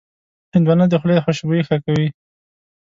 [0.53, 2.07] هندوانه د خولې خوشبويي ښه کوي.